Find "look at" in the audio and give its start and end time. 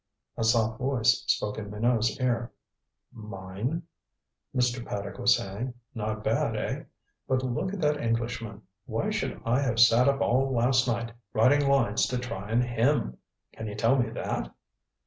7.43-7.81